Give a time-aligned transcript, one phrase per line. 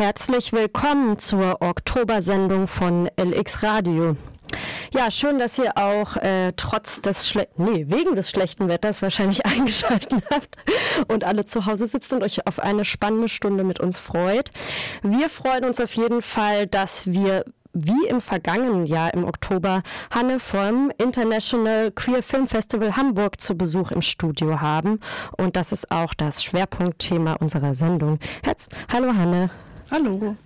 [0.00, 4.16] Herzlich willkommen zur Oktobersendung von LX Radio.
[4.94, 9.44] Ja, schön, dass ihr auch äh, trotz des schlechten, nee, wegen des schlechten Wetters wahrscheinlich
[9.46, 10.56] eingeschaltet habt
[11.08, 14.50] und alle zu Hause sitzt und euch auf eine spannende Stunde mit uns freut.
[15.02, 17.44] Wir freuen uns auf jeden Fall, dass wir
[17.74, 23.90] wie im vergangenen Jahr im Oktober Hanne vom International Queer Film Festival Hamburg zu Besuch
[23.90, 24.98] im Studio haben.
[25.36, 28.18] Und das ist auch das Schwerpunktthema unserer Sendung.
[28.42, 29.50] Herz, hallo Hanne.
[29.90, 30.36] Hallo.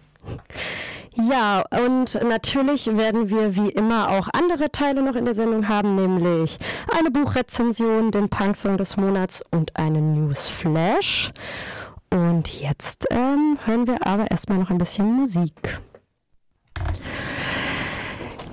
[1.16, 5.96] Ja, und natürlich werden wir wie immer auch andere Teile noch in der Sendung haben,
[5.96, 6.58] nämlich
[6.98, 11.30] eine Buchrezension, den Punksong des Monats und einen Newsflash.
[12.10, 15.52] Und jetzt ähm, hören wir aber erstmal noch ein bisschen Musik.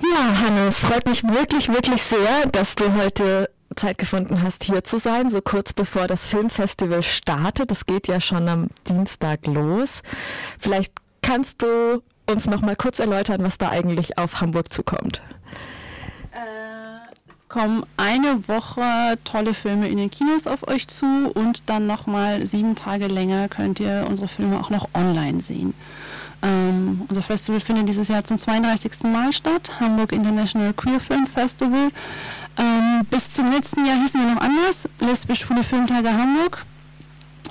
[0.02, 4.98] Ja, Hannes, freut mich wirklich, wirklich sehr, dass du heute Zeit gefunden hast, hier zu
[4.98, 7.70] sein, so kurz bevor das Filmfestival startet.
[7.70, 10.02] Das geht ja schon am Dienstag los.
[10.58, 15.20] Vielleicht kannst du uns noch mal kurz erläutern, was da eigentlich auf Hamburg zukommt.
[16.32, 21.86] Äh, es kommen eine Woche tolle Filme in den Kinos auf euch zu und dann
[21.86, 25.74] noch mal sieben Tage länger könnt ihr unsere Filme auch noch online sehen.
[26.42, 29.04] Ähm, unser Festival findet dieses Jahr zum 32.
[29.04, 31.90] Mal statt, Hamburg International Queer Film Festival.
[32.58, 36.64] Ähm, bis zum letzten Jahr hießen wir noch anders, Lesbisch Schwule Filmtage Hamburg.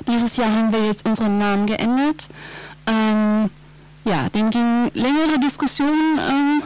[0.07, 2.27] Dieses Jahr haben wir jetzt unseren Namen geändert.
[2.88, 3.49] Ähm,
[4.03, 6.63] ja, dem ging längere Diskussionen ähm,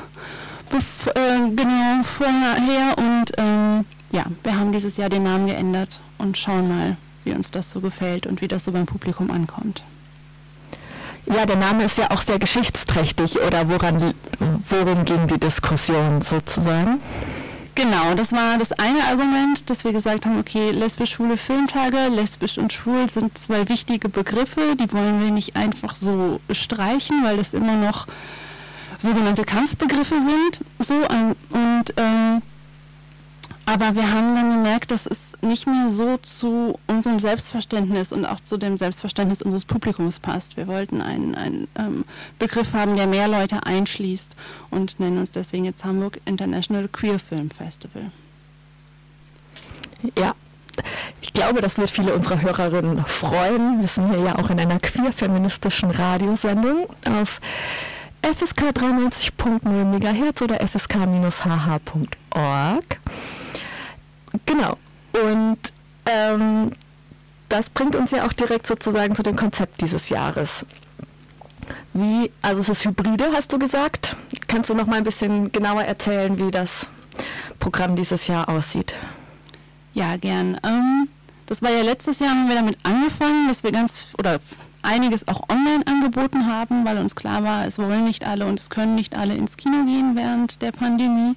[1.15, 6.37] äh, genau vorher her und ähm, ja, wir haben dieses Jahr den Namen geändert und
[6.37, 9.83] schauen mal, wie uns das so gefällt und wie das so beim Publikum ankommt.
[11.25, 14.13] Ja, der Name ist ja auch sehr geschichtsträchtig oder woran,
[14.69, 17.01] worin ging die Diskussion sozusagen?
[17.75, 22.71] Genau, das war das eine Argument, dass wir gesagt haben, okay, lesbisch-schwule Filmtage, lesbisch und
[22.71, 27.75] schwul sind zwei wichtige Begriffe, die wollen wir nicht einfach so streichen, weil das immer
[27.75, 28.07] noch
[28.97, 30.61] sogenannte Kampfbegriffe sind.
[30.79, 32.41] So, und ähm,
[33.65, 38.39] aber wir haben dann gemerkt, dass es nicht mehr so zu unserem Selbstverständnis und auch
[38.39, 40.55] zu dem Selbstverständnis unseres Publikums passt.
[40.55, 42.05] Wir wollten einen, einen ähm,
[42.37, 44.35] Begriff haben, der mehr Leute einschließt
[44.69, 48.11] und nennen uns deswegen jetzt Hamburg International Queer Film Festival.
[50.17, 50.35] Ja,
[51.21, 53.81] ich glaube, das wird viele unserer Hörerinnen freuen.
[53.81, 57.39] Wir sind hier ja auch in einer queer-feministischen Radiosendung auf
[58.21, 61.79] FSK 93.0 MHz oder fsk-hh.org.
[64.45, 64.77] Genau.
[65.13, 65.57] Und
[66.05, 66.71] ähm,
[67.49, 70.65] das bringt uns ja auch direkt sozusagen zu dem Konzept dieses Jahres.
[71.93, 74.15] Wie, also es ist hybride, hast du gesagt.
[74.47, 76.87] Kannst du noch mal ein bisschen genauer erzählen, wie das
[77.59, 78.93] Programm dieses Jahr aussieht?
[79.93, 80.59] Ja, gern.
[80.63, 81.07] Ähm,
[81.45, 84.39] das war ja letztes Jahr, haben wir damit angefangen, dass wir ganz oder
[84.81, 88.69] einiges auch online angeboten haben, weil uns klar war, es wollen nicht alle und es
[88.69, 91.35] können nicht alle ins Kino gehen während der Pandemie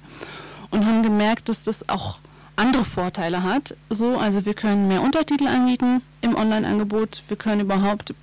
[0.71, 2.19] und haben gemerkt, dass das auch
[2.59, 3.75] andere Vorteile hat.
[3.89, 7.23] So, also wir können mehr Untertitel anbieten im Online-Angebot.
[7.27, 8.13] Wir können überhaupt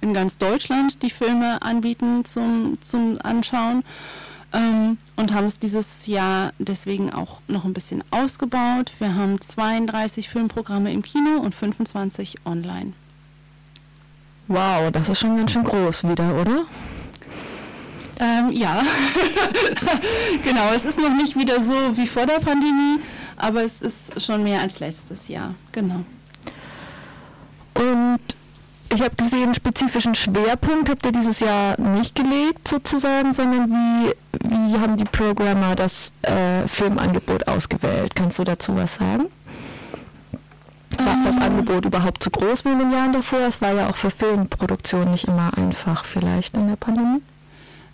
[0.00, 3.82] in ganz Deutschland die Filme anbieten zum, zum Anschauen
[4.52, 8.92] ähm, und haben es dieses Jahr deswegen auch noch ein bisschen ausgebaut.
[8.98, 12.92] Wir haben 32 Filmprogramme im Kino und 25 online.
[14.46, 16.64] Wow, das ist schon ganz schön groß wieder, oder?
[18.20, 18.82] Ähm, ja,
[20.44, 20.72] genau.
[20.74, 22.98] Es ist noch nicht wieder so wie vor der Pandemie,
[23.38, 26.04] aber es ist schon mehr als letztes Jahr, genau.
[27.74, 28.20] Und
[28.92, 34.78] ich habe gesehen, spezifischen Schwerpunkt habt ihr dieses Jahr nicht gelegt sozusagen, sondern wie, wie
[34.78, 38.14] haben die Programmer das äh, Filmangebot ausgewählt?
[38.14, 39.26] Kannst du dazu was sagen?
[40.96, 41.42] War das ähm.
[41.42, 43.40] Angebot überhaupt zu groß wie in den Jahren davor?
[43.40, 47.22] Es war ja auch für Filmproduktion nicht immer einfach vielleicht in der Pandemie.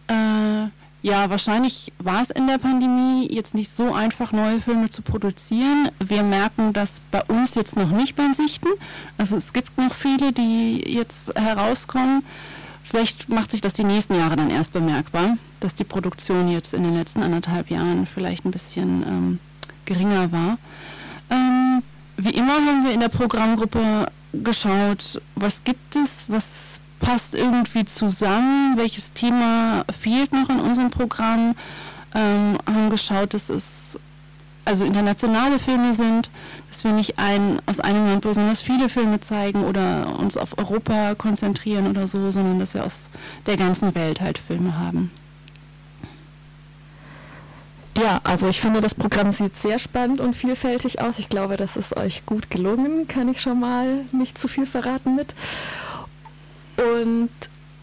[0.07, 0.69] Äh,
[1.05, 5.91] ja, wahrscheinlich war es in der Pandemie jetzt nicht so einfach, neue Filme zu produzieren.
[6.03, 8.69] Wir merken das bei uns jetzt noch nicht beim Sichten.
[9.19, 12.25] Also es gibt noch viele, die jetzt herauskommen.
[12.83, 16.83] Vielleicht macht sich das die nächsten Jahre dann erst bemerkbar, dass die Produktion jetzt in
[16.83, 19.39] den letzten anderthalb Jahren vielleicht ein bisschen ähm,
[19.85, 20.57] geringer war.
[21.29, 21.83] Ähm,
[22.17, 28.79] wie immer haben wir in der Programmgruppe geschaut, was gibt es, was passt irgendwie zusammen,
[28.79, 31.55] welches Thema fehlt noch in unserem Programm,
[32.15, 34.01] ähm, haben geschaut, dass es
[34.65, 36.31] also internationale Filme sind,
[36.71, 41.15] dass wir nicht ein, aus einem Land besonders viele Filme zeigen oder uns auf Europa
[41.15, 43.11] konzentrieren oder so, sondern dass wir aus
[43.45, 45.11] der ganzen Welt halt Filme haben.
[47.99, 51.19] Ja, also ich finde, das Programm sieht sehr spannend und vielfältig aus.
[51.19, 55.15] Ich glaube, das ist euch gut gelungen, kann ich schon mal nicht zu viel verraten
[55.15, 55.35] mit.
[56.85, 57.31] Und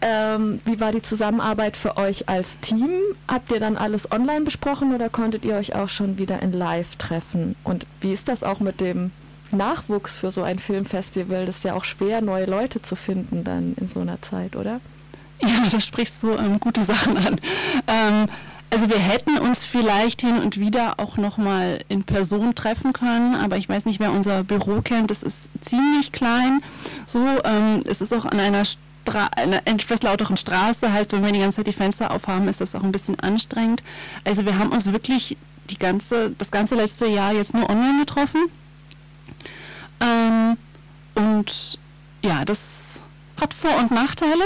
[0.00, 2.90] ähm, wie war die Zusammenarbeit für euch als Team?
[3.28, 6.96] Habt ihr dann alles online besprochen oder konntet ihr euch auch schon wieder in Live
[6.96, 7.54] treffen?
[7.62, 9.12] Und wie ist das auch mit dem
[9.52, 11.46] Nachwuchs für so ein Filmfestival?
[11.46, 14.80] Das ist ja auch schwer, neue Leute zu finden dann in so einer Zeit, oder?
[15.40, 17.40] Ja, da sprichst du ähm, gute Sachen an.
[17.86, 18.26] Ähm,
[18.72, 23.58] also wir hätten uns vielleicht hin und wieder auch nochmal in Person treffen können, aber
[23.58, 25.10] ich weiß nicht, wer unser Büro kennt.
[25.10, 26.62] Es ist ziemlich klein.
[27.04, 28.62] So, ähm, es ist auch an einer,
[29.02, 30.92] Stra einer etwas lauteren Straße.
[30.92, 33.82] Heißt, wenn wir die ganze Zeit die Fenster aufhaben, ist das auch ein bisschen anstrengend.
[34.24, 35.36] Also wir haben uns wirklich
[35.70, 38.42] die ganze, das ganze letzte Jahr jetzt nur online getroffen.
[40.00, 40.56] Ähm,
[41.14, 41.78] und
[42.22, 43.02] ja, das
[43.40, 44.44] hat Vor- und Nachteile.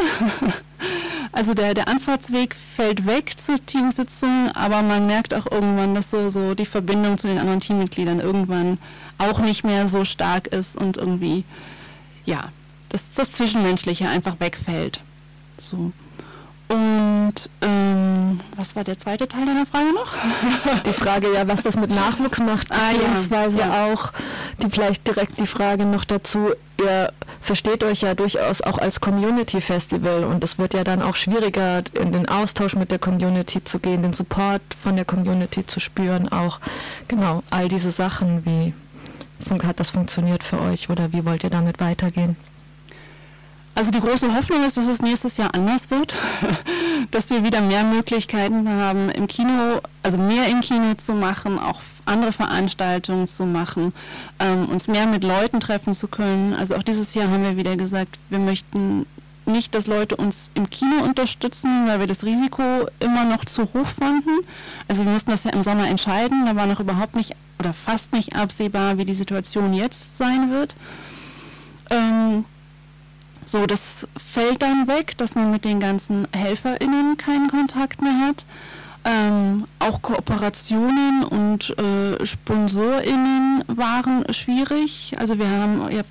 [1.33, 6.29] also der, der Anfahrtsweg fällt weg zur Teamsitzung, aber man merkt auch irgendwann, dass so,
[6.29, 8.79] so die Verbindung zu den anderen Teammitgliedern irgendwann
[9.19, 11.45] auch nicht mehr so stark ist und irgendwie,
[12.25, 12.51] ja,
[12.97, 15.01] das, das Zwischenmenschliche einfach wegfällt.
[15.59, 15.93] So.
[16.69, 20.15] Und ähm, was war der zweite Teil deiner Frage noch?
[20.87, 23.93] Die Frage ja, was das mit Nachwuchs macht, beziehungsweise ah, ja, ja.
[23.93, 24.13] auch
[24.63, 26.51] die vielleicht direkt die Frage noch dazu,
[26.81, 31.15] ihr versteht euch ja durchaus auch als Community Festival und es wird ja dann auch
[31.15, 35.79] schwieriger, in den Austausch mit der Community zu gehen, den Support von der Community zu
[35.79, 36.59] spüren, auch
[37.07, 38.73] genau all diese Sachen, wie
[39.63, 42.37] hat das funktioniert für euch oder wie wollt ihr damit weitergehen?
[43.77, 46.17] Also die große Hoffnung ist, dass es nächstes Jahr anders wird,
[47.11, 51.83] dass wir wieder mehr Möglichkeiten haben, im Kino, also mehr im Kino zu machen, auch
[52.07, 53.93] andere Veranstaltungen zu machen,
[54.41, 56.55] ähm, uns mehr mit Leuten treffen zu können.
[56.55, 59.05] Also auch dieses Jahr haben wir wieder gesagt, wir möchten
[59.45, 62.63] nicht, dass Leute uns im Kino unterstützen, weil wir das Risiko
[62.99, 64.41] immer noch zu hoch fanden.
[64.89, 68.15] Also wir mussten das ja im Sommer entscheiden, da war noch überhaupt nicht oder fast
[68.15, 70.77] nicht absehbar, wie die Situation jetzt sein wird.
[71.91, 72.47] Ähm,
[73.47, 78.45] so, das fällt dann weg, dass man mit den ganzen HelferInnen keinen Kontakt mehr hat.
[79.05, 85.15] Ähm, auch Kooperationen und äh, SponsorInnen waren schwierig.
[85.17, 86.03] Also wir haben ja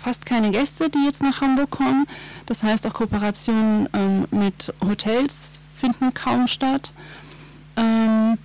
[0.00, 2.06] fast keine Gäste, die jetzt nach Hamburg kommen.
[2.46, 6.92] Das heißt, auch Kooperationen ähm, mit Hotels finden kaum statt.
[7.76, 8.38] Ähm,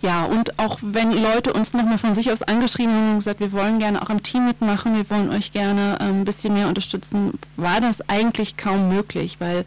[0.00, 3.52] ja, und auch wenn Leute uns nochmal von sich aus angeschrieben haben und gesagt, wir
[3.52, 7.32] wollen gerne auch im Team mitmachen, wir wollen euch gerne ähm, ein bisschen mehr unterstützen,
[7.56, 9.64] war das eigentlich kaum möglich, weil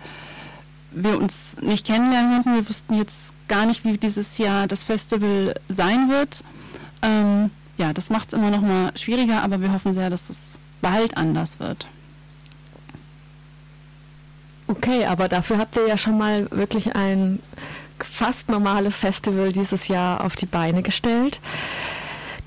[0.91, 2.55] wir uns nicht kennenlernen konnten.
[2.55, 6.43] Wir wussten jetzt gar nicht, wie dieses Jahr das Festival sein wird.
[7.01, 10.59] Ähm, ja, das macht es immer noch mal schwieriger, aber wir hoffen sehr, dass es
[10.81, 11.87] bald anders wird.
[14.67, 17.39] Okay, aber dafür habt ihr ja schon mal wirklich ein
[18.06, 21.39] fast normales Festival dieses Jahr auf die Beine gestellt.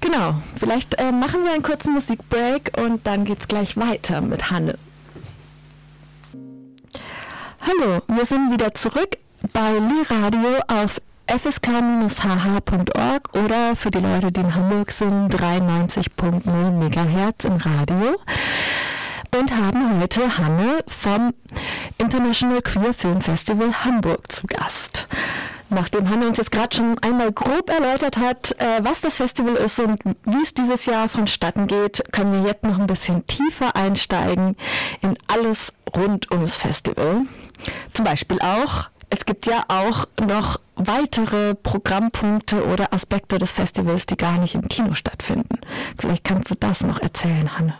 [0.01, 4.51] Genau, vielleicht äh, machen wir einen kurzen Musikbreak und dann geht es gleich weiter mit
[4.51, 4.79] Hanne.
[7.61, 9.17] Hallo, wir sind wieder zurück
[9.53, 17.45] bei Lee Radio auf fsk-hh.org oder für die Leute, die in Hamburg sind, 93.0 MHz
[17.47, 18.17] im Radio
[19.35, 21.35] und haben heute Hanne vom
[21.99, 25.09] International Queer Film Festival Hamburg zu Gast.
[25.71, 29.81] Nachdem Hanne uns jetzt gerade schon einmal grob erläutert hat, äh, was das Festival ist
[29.81, 34.57] und wie es dieses Jahr vonstatten geht, können wir jetzt noch ein bisschen tiefer einsteigen
[35.01, 37.23] in alles rund ums Festival.
[37.93, 44.17] Zum Beispiel auch, es gibt ja auch noch weitere Programmpunkte oder Aspekte des Festivals, die
[44.17, 45.59] gar nicht im Kino stattfinden.
[45.99, 47.75] Vielleicht kannst du das noch erzählen, Hanne.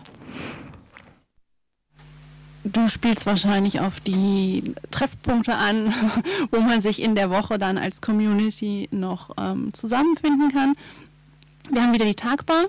[2.65, 5.93] Du spielst wahrscheinlich auf die Treffpunkte an,
[6.51, 10.73] wo man sich in der Woche dann als Community noch ähm, zusammenfinden kann.
[11.69, 12.65] Wir haben wieder die Tagbar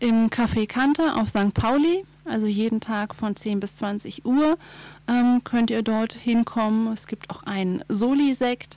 [0.00, 1.54] im Café Kante auf St.
[1.54, 2.04] Pauli.
[2.24, 4.58] Also jeden Tag von 10 bis 20 Uhr
[5.06, 6.92] ähm, könnt ihr dort hinkommen.
[6.92, 8.76] Es gibt auch einen Soli-Sekt.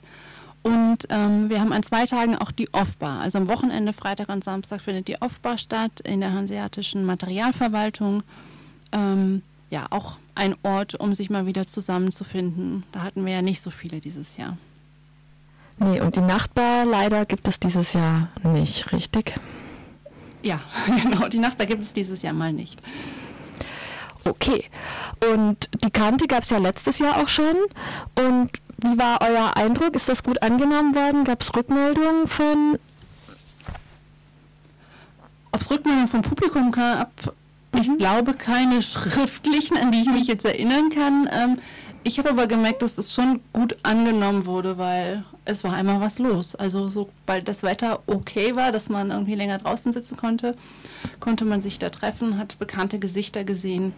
[0.62, 3.20] Und ähm, wir haben an zwei Tagen auch die Off-Bar.
[3.20, 8.22] Also am Wochenende, Freitag und Samstag findet die Off-Bar statt in der Hanseatischen Materialverwaltung.
[8.92, 9.42] Ähm,
[9.72, 12.84] ja, auch ein Ort, um sich mal wieder zusammenzufinden.
[12.92, 14.58] Da hatten wir ja nicht so viele dieses Jahr.
[15.78, 19.34] Nee, und die Nachtbar leider gibt es dieses Jahr nicht, richtig?
[20.42, 20.60] Ja,
[21.02, 22.82] genau, die Nachtbar gibt es dieses Jahr mal nicht.
[24.24, 24.66] Okay,
[25.32, 27.56] und die Kante gab es ja letztes Jahr auch schon.
[28.18, 29.94] Und wie war euer Eindruck?
[29.94, 31.24] Ist das gut angenommen worden?
[31.24, 32.78] Gab es Rückmeldungen von...
[35.50, 37.10] Ob es Rückmeldungen vom Publikum gab,
[37.80, 37.98] ich mhm.
[37.98, 41.28] glaube keine schriftlichen, an die ich mich jetzt erinnern kann.
[41.32, 41.58] Ähm,
[42.04, 46.18] ich habe aber gemerkt, dass es schon gut angenommen wurde, weil es war einmal was
[46.18, 46.56] los.
[46.56, 50.56] Also sobald das Wetter okay war, dass man irgendwie länger draußen sitzen konnte,
[51.20, 53.94] konnte man sich da treffen, hat bekannte Gesichter gesehen.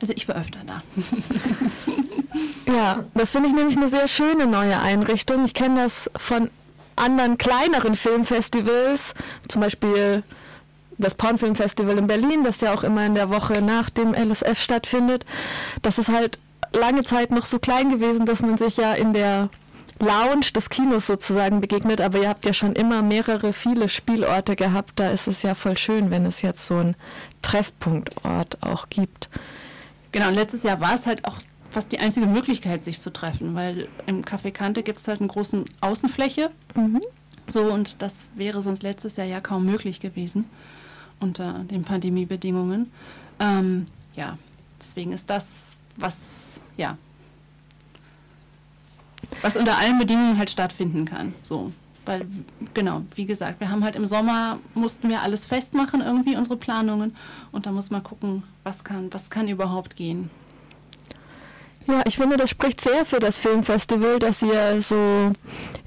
[0.00, 0.82] Also ich war öfter da.
[2.68, 5.44] Ja, das finde ich nämlich eine sehr schöne neue Einrichtung.
[5.44, 6.50] Ich kenne das von
[6.96, 9.14] anderen kleineren Filmfestivals,
[9.48, 10.22] zum Beispiel
[10.98, 15.24] das Pornfilmfestival in Berlin, das ja auch immer in der Woche nach dem LSF stattfindet.
[15.82, 16.38] Das ist halt
[16.72, 19.48] lange Zeit noch so klein gewesen, dass man sich ja in der
[20.00, 24.92] Lounge des Kinos sozusagen begegnet, aber ihr habt ja schon immer mehrere, viele Spielorte gehabt.
[24.96, 26.96] Da ist es ja voll schön, wenn es jetzt so einen
[27.42, 29.28] Treffpunktort auch gibt.
[30.12, 31.38] Genau, und letztes Jahr war es halt auch
[31.70, 35.28] fast die einzige Möglichkeit, sich zu treffen, weil im Café Kante gibt es halt eine
[35.28, 36.50] große Außenfläche.
[36.74, 37.02] Mhm.
[37.46, 40.44] So, und das wäre sonst letztes Jahr ja kaum möglich gewesen
[41.20, 42.90] unter den Pandemiebedingungen.
[43.40, 44.38] Ähm, ja,
[44.80, 46.96] deswegen ist das, was, ja,
[49.42, 51.34] was unter allen Bedingungen halt stattfinden kann.
[51.42, 51.72] So.
[52.04, 52.26] Weil,
[52.72, 57.14] genau, wie gesagt, wir haben halt im Sommer, mussten wir alles festmachen, irgendwie unsere Planungen.
[57.52, 60.30] Und da muss man gucken, was kann, was kann überhaupt gehen.
[61.88, 65.32] Ja, ich finde, das spricht sehr für das Filmfestival, dass ihr so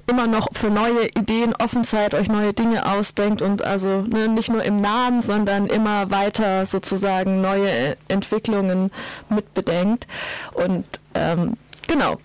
[0.07, 4.49] immer noch für neue Ideen offen seid, euch neue Dinge ausdenkt und also ne, nicht
[4.49, 8.89] nur im Namen, sondern immer weiter sozusagen neue Entwicklungen
[9.29, 10.07] mitbedenkt.
[10.53, 11.53] Und ähm,
[11.85, 12.17] genau,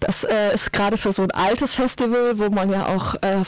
[0.00, 3.44] das äh, ist gerade für so ein altes Festival, wo man ja auch äh,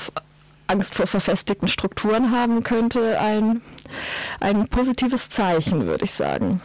[0.67, 3.63] Angst vor verfestigten Strukturen haben könnte, ein,
[4.41, 6.61] ein positives Zeichen, würde ich sagen.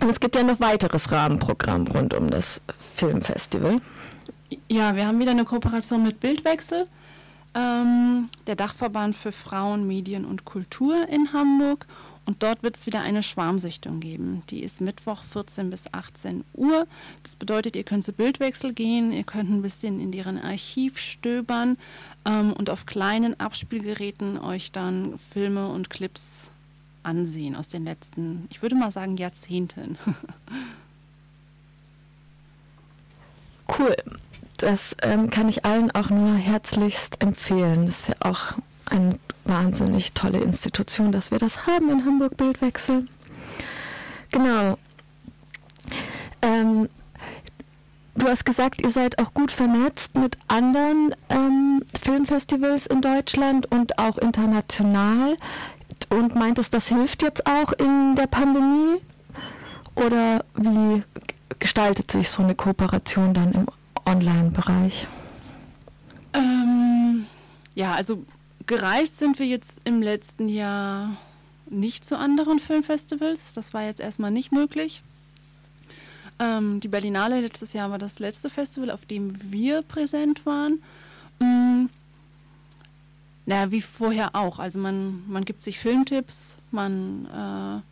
[0.00, 2.62] Und es gibt ja noch weiteres Rahmenprogramm rund um das
[2.96, 3.80] Filmfestival.
[4.68, 6.86] Ja, wir haben wieder eine Kooperation mit Bildwechsel,
[7.54, 11.86] ähm, der Dachverband für Frauen, Medien und Kultur in Hamburg.
[12.26, 14.42] Und dort wird es wieder eine Schwarmsichtung geben.
[14.50, 16.86] Die ist Mittwoch 14 bis 18 Uhr.
[17.22, 21.76] Das bedeutet, ihr könnt zu Bildwechsel gehen, ihr könnt ein bisschen in deren Archiv stöbern
[22.24, 26.52] ähm, und auf kleinen Abspielgeräten euch dann Filme und Clips
[27.02, 29.98] ansehen aus den letzten, ich würde mal sagen, Jahrzehnten.
[33.78, 33.96] cool.
[34.56, 37.86] Das ähm, kann ich allen auch nur herzlichst empfehlen.
[37.86, 38.52] Das ist ja auch
[38.86, 39.14] eine
[39.44, 43.06] wahnsinnig tolle Institution, dass wir das haben in Hamburg Bildwechsel.
[44.30, 44.76] Genau.
[46.42, 46.88] Ähm,
[48.14, 53.98] du hast gesagt, ihr seid auch gut vernetzt mit anderen ähm, Filmfestivals in Deutschland und
[53.98, 55.36] auch international
[56.10, 59.00] und meintest, das hilft jetzt auch in der Pandemie?
[59.94, 61.02] Oder wie
[61.58, 63.66] gestaltet sich so eine Kooperation dann im
[64.06, 65.06] Online-Bereich?
[66.32, 67.26] Ähm,
[67.74, 68.24] ja, also
[68.66, 71.16] gereist sind wir jetzt im letzten Jahr
[71.68, 73.52] nicht zu anderen Filmfestivals.
[73.52, 75.02] Das war jetzt erstmal nicht möglich.
[76.38, 80.82] Ähm, die Berlinale letztes Jahr war das letzte Festival, auf dem wir präsent waren.
[81.38, 81.90] Mhm.
[83.50, 84.60] Naja, wie vorher auch.
[84.60, 87.82] Also man, man gibt sich Filmtipps, man äh,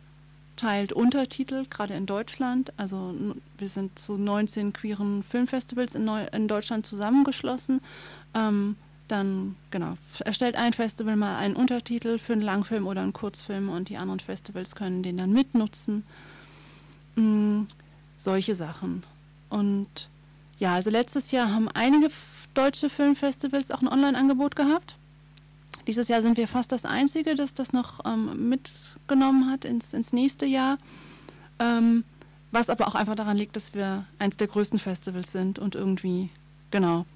[0.55, 2.71] teilt Untertitel, gerade in Deutschland.
[2.77, 3.13] Also
[3.57, 7.81] wir sind zu 19 queeren Filmfestivals in, Neu in Deutschland zusammengeschlossen.
[8.33, 8.77] Ähm,
[9.09, 13.89] dann, genau, erstellt ein Festival mal einen Untertitel für einen Langfilm oder einen Kurzfilm und
[13.89, 16.05] die anderen Festivals können den dann mitnutzen.
[17.17, 17.67] Mhm,
[18.15, 19.03] solche Sachen.
[19.49, 20.07] Und
[20.57, 22.07] ja, also letztes Jahr haben einige
[22.53, 24.95] deutsche Filmfestivals auch ein Online-Angebot gehabt.
[25.89, 30.13] Dieses Jahr sind wir fast das Einzige, das das noch ähm, mitgenommen hat ins, ins
[30.13, 30.77] nächste Jahr.
[31.57, 32.03] Ähm,
[32.51, 36.29] was aber auch einfach daran liegt, dass wir eins der größten Festivals sind und irgendwie,
[36.69, 37.07] genau,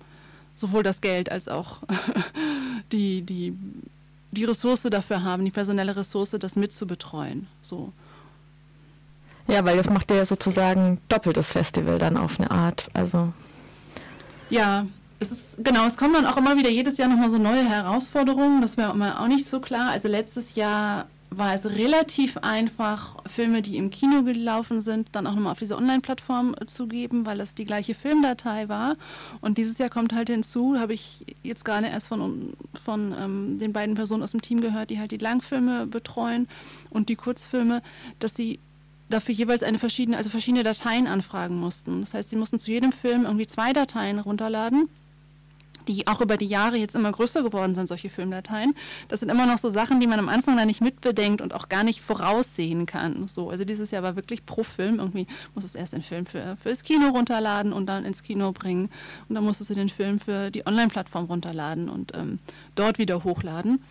[0.56, 1.84] sowohl das Geld als auch
[2.92, 3.56] die, die,
[4.32, 7.46] die Ressource dafür haben, die personelle Ressource, das mitzubetreuen.
[7.62, 7.94] So.
[9.48, 12.90] Ja, weil das macht ja sozusagen doppeltes Festival dann auf eine Art.
[12.96, 13.34] Also.
[14.50, 14.88] Ja,
[15.20, 18.62] es ist, genau, es kommen dann auch immer wieder jedes Jahr nochmal so neue Herausforderungen.
[18.62, 19.92] Das wäre immer auch nicht so klar.
[19.92, 25.34] Also letztes Jahr war es relativ einfach, Filme, die im Kino gelaufen sind, dann auch
[25.34, 28.96] nochmal auf diese Online-Plattform zu geben, weil es die gleiche Filmdatei war.
[29.42, 32.54] Und dieses Jahr kommt halt hinzu, habe ich jetzt gerade erst von,
[32.84, 36.48] von ähm, den beiden Personen aus dem Team gehört, die halt die Langfilme betreuen
[36.90, 37.82] und die Kurzfilme,
[38.20, 38.60] dass sie
[39.10, 42.02] dafür jeweils eine verschiedene, also verschiedene Dateien anfragen mussten.
[42.02, 44.90] Das heißt, sie mussten zu jedem Film irgendwie zwei Dateien runterladen
[45.88, 48.76] die auch über die Jahre jetzt immer größer geworden sind, solche Filmdateien.
[49.08, 51.70] Das sind immer noch so Sachen, die man am Anfang da nicht mitbedenkt und auch
[51.70, 53.28] gar nicht voraussehen kann.
[53.28, 55.00] So, also dieses Jahr war wirklich pro Film.
[55.00, 58.24] Irgendwie musst du es erst den Film für, für das Kino runterladen und dann ins
[58.24, 58.90] Kino bringen.
[59.30, 62.40] Und dann musstest du den Film für die Online-Plattform runterladen und ähm,
[62.76, 63.84] dort wieder hochladen.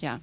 [0.00, 0.20] Ja.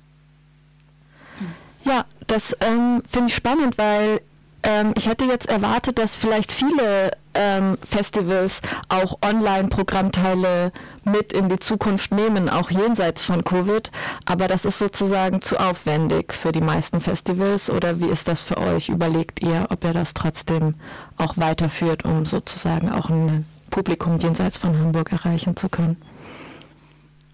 [1.84, 4.22] Ja, das ähm, finde ich spannend, weil
[4.64, 10.72] ähm, ich hätte jetzt erwartet, dass vielleicht viele ähm, Festivals auch Online-Programmteile
[11.04, 13.92] mit in die Zukunft nehmen, auch jenseits von Covid.
[14.26, 17.70] Aber das ist sozusagen zu aufwendig für die meisten Festivals.
[17.70, 18.90] Oder wie ist das für euch?
[18.90, 20.76] Überlegt ihr, ob ihr das trotzdem
[21.18, 25.98] auch weiterführt, um sozusagen auch ein Publikum jenseits von Hamburg erreichen zu können?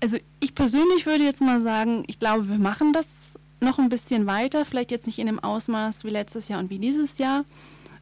[0.01, 4.25] Also ich persönlich würde jetzt mal sagen, ich glaube, wir machen das noch ein bisschen
[4.25, 7.45] weiter, vielleicht jetzt nicht in dem Ausmaß wie letztes Jahr und wie dieses Jahr.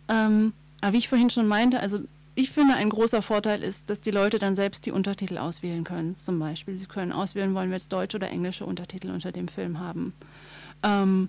[0.08, 2.00] Ähm, aber wie ich vorhin schon meinte, also
[2.36, 6.16] ich finde, ein großer Vorteil ist, dass die Leute dann selbst die Untertitel auswählen können.
[6.16, 9.80] Zum Beispiel, sie können auswählen, wollen wir jetzt deutsche oder englische Untertitel unter dem Film
[9.80, 10.14] haben.
[10.84, 11.28] Ähm,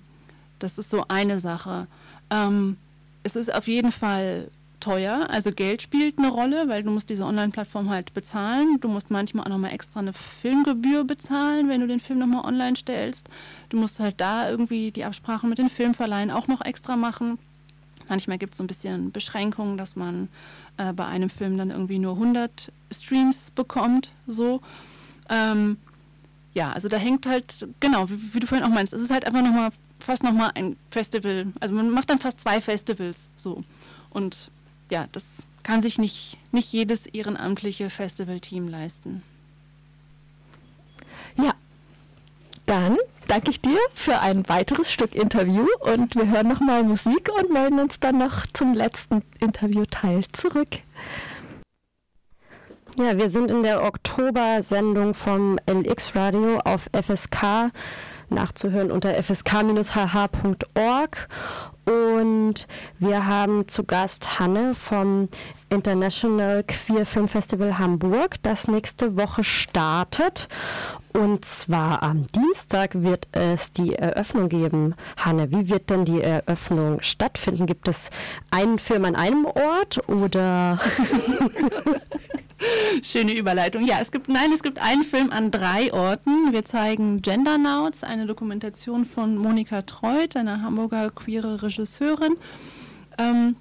[0.60, 1.88] das ist so eine Sache.
[2.30, 2.76] Ähm,
[3.24, 7.24] es ist auf jeden Fall teuer, also Geld spielt eine Rolle, weil du musst diese
[7.24, 8.78] Online-Plattform halt bezahlen.
[8.80, 12.76] Du musst manchmal auch nochmal extra eine Filmgebühr bezahlen, wenn du den Film nochmal online
[12.76, 13.28] stellst.
[13.68, 17.38] Du musst halt da irgendwie die Absprachen mit den Filmverleihen auch noch extra machen.
[18.10, 20.28] Manchmal gibt es so ein bisschen Beschränkungen, dass man
[20.78, 24.10] äh, bei einem Film dann irgendwie nur 100 Streams bekommt.
[24.26, 24.60] So.
[25.28, 25.76] Ähm,
[26.52, 29.26] ja, also da hängt halt, genau, wie, wie, du vorhin auch meinst, es ist halt
[29.26, 31.52] einfach nochmal fast nochmal ein Festival.
[31.60, 33.62] Also man macht dann fast zwei Festivals so.
[34.10, 34.50] Und
[34.90, 39.22] ja, das kann sich nicht, nicht jedes ehrenamtliche Festivalteam leisten.
[41.36, 41.54] Ja,
[42.66, 42.98] dann
[43.30, 47.78] danke ich dir für ein weiteres Stück Interview und wir hören nochmal Musik und melden
[47.78, 50.80] uns dann noch zum letzten Interviewteil zurück.
[52.98, 57.70] Ja, wir sind in der Oktober-Sendung vom LX Radio auf FSK
[58.30, 60.08] nachzuhören unter fsk-hh.org.
[61.84, 62.66] Und
[62.98, 65.28] wir haben zu Gast Hanne vom
[65.70, 70.48] International Queer Film Festival Hamburg, das nächste Woche startet.
[71.12, 74.94] Und zwar am Dienstag wird es die Eröffnung geben.
[75.16, 77.66] Hanne, wie wird denn die Eröffnung stattfinden?
[77.66, 78.10] Gibt es
[78.50, 80.78] einen Film an einem Ort oder?
[83.02, 83.84] Schöne Überleitung.
[83.84, 86.52] Ja, es gibt, nein, es gibt einen Film an drei Orten.
[86.52, 92.36] Wir zeigen Gendernauts, eine Dokumentation von Monika Treut, einer Hamburger queere Regisseurin.
[93.18, 93.56] Ähm,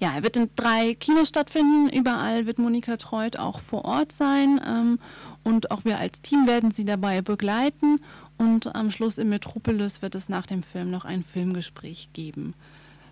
[0.00, 1.88] ja, er wird in drei Kinos stattfinden.
[1.88, 4.60] Überall wird Monika Treut auch vor Ort sein.
[4.64, 4.98] Ähm,
[5.42, 8.00] und auch wir als Team werden sie dabei begleiten.
[8.36, 12.54] Und am Schluss im Metropolis wird es nach dem Film noch ein Filmgespräch geben.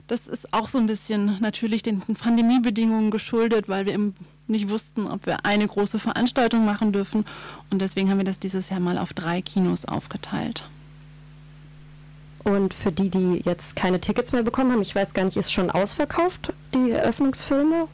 [0.07, 4.15] Das ist auch so ein bisschen natürlich den Pandemiebedingungen geschuldet, weil wir im
[4.49, 7.25] nicht wussten, ob wir eine große Veranstaltung machen dürfen.
[7.71, 10.69] Und deswegen haben wir das dieses Jahr mal auf drei Kinos aufgeteilt.
[12.45, 15.53] Und für die, die jetzt keine Tickets mehr bekommen haben, ich weiß gar nicht, ist
[15.53, 17.89] schon ausverkauft, die Eröffnungsfilme?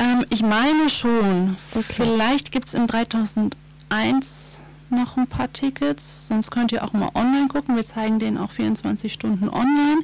[0.00, 1.56] Ähm, ich meine schon.
[1.72, 1.84] Okay.
[1.88, 4.58] Vielleicht gibt es im 3001
[4.90, 7.76] noch ein paar Tickets, sonst könnt ihr auch mal online gucken.
[7.76, 10.02] Wir zeigen den auch 24 Stunden online.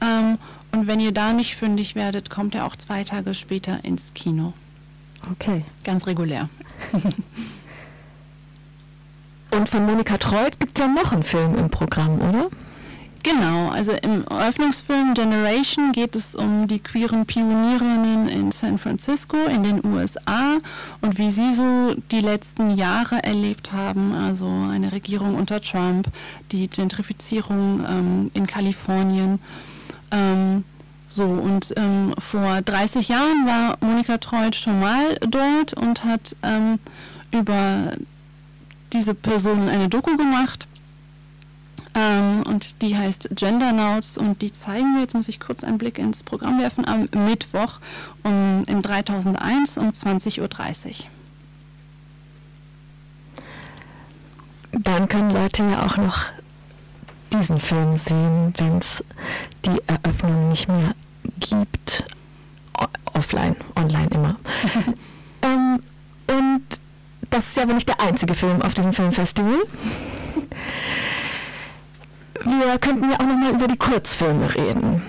[0.00, 0.38] Ähm,
[0.70, 4.52] und wenn ihr da nicht fündig werdet, kommt er auch zwei Tage später ins Kino.
[5.30, 5.64] Okay.
[5.84, 6.48] Ganz regulär.
[9.50, 12.48] Und von Monika Treut gibt es ja noch einen Film im Programm, oder?
[13.22, 19.62] Genau, also im Eröffnungsfilm Generation geht es um die queeren Pionierinnen in San Francisco in
[19.62, 20.56] den USA
[21.02, 26.08] und wie sie so die letzten Jahre erlebt haben, also eine Regierung unter Trump,
[26.50, 29.38] die Gentrifizierung ähm, in Kalifornien.
[30.10, 30.64] Ähm,
[31.12, 36.78] so, und ähm, vor 30 Jahren war Monika Treut schon mal dort und hat ähm,
[37.32, 37.92] über
[38.94, 40.66] diese Person eine Doku gemacht.
[41.94, 45.98] Ähm, und die heißt Gendernauts und die zeigen wir, jetzt muss ich kurz einen Blick
[45.98, 47.80] ins Programm werfen, am Mittwoch
[48.22, 50.48] um, im 3001 um 20.30 Uhr.
[54.72, 56.24] Dann können Leute ja auch noch
[57.32, 59.04] diesen Film sehen, wenn es
[59.64, 60.94] die Eröffnung nicht mehr
[61.40, 62.04] gibt.
[63.14, 64.36] offline, online immer.
[65.42, 65.80] ähm,
[66.28, 66.62] und
[67.30, 69.62] das ist ja aber nicht der einzige Film auf diesem Filmfestival.
[72.44, 75.02] Wir könnten ja auch nochmal über die Kurzfilme reden.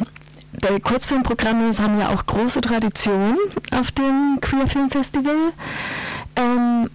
[0.54, 3.38] Die Kurzfilmprogramme haben ja auch große Tradition
[3.72, 5.52] auf dem Queer Film Festival.
[6.36, 6.90] Ähm,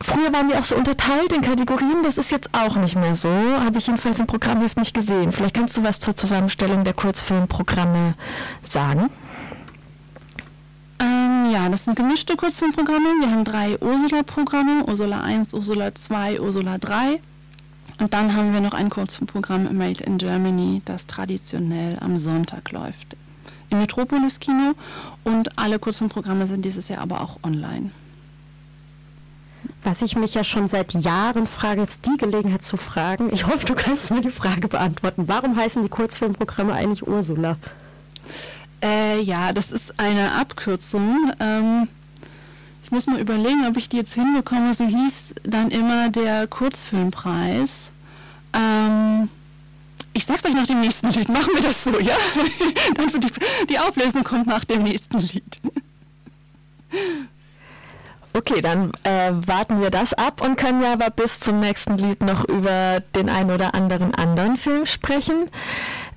[0.00, 3.28] Früher waren die auch so unterteilt in Kategorien, das ist jetzt auch nicht mehr so.
[3.28, 5.32] Habe ich jedenfalls im Programmheft nicht gesehen.
[5.32, 8.14] Vielleicht kannst du was zur Zusammenstellung der Kurzfilmprogramme
[8.62, 9.08] sagen.
[11.00, 13.06] Ähm, ja, das sind gemischte Kurzfilmprogramme.
[13.20, 17.20] Wir haben drei Ursula-Programme, Ursula 1, Ursula 2, Ursula 3.
[17.98, 23.16] Und dann haben wir noch ein Kurzfilmprogramm Made in Germany, das traditionell am Sonntag läuft.
[23.70, 24.74] Im Metropolis-Kino.
[25.24, 27.90] Und alle Kurzfilmprogramme sind dieses Jahr aber auch online.
[29.86, 33.32] Was ich mich ja schon seit Jahren frage, jetzt die Gelegenheit zu fragen.
[33.32, 35.28] Ich hoffe, du kannst mir die Frage beantworten.
[35.28, 37.56] Warum heißen die Kurzfilmprogramme eigentlich Ursula?
[38.82, 41.30] Äh, ja, das ist eine Abkürzung.
[41.38, 41.86] Ähm,
[42.82, 44.74] ich muss mal überlegen, ob ich die jetzt hinbekomme.
[44.74, 47.92] So hieß dann immer der Kurzfilmpreis.
[48.54, 49.28] Ähm,
[50.14, 51.28] ich sag's euch nach dem nächsten Lied.
[51.28, 52.16] Machen wir das so, ja?
[53.20, 55.60] die, die Auflösung kommt nach dem nächsten Lied.
[58.36, 62.20] Okay, dann äh, warten wir das ab und können ja aber bis zum nächsten Lied
[62.20, 65.50] noch über den einen oder anderen anderen Film sprechen.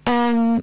[0.06, 0.62] Ähm,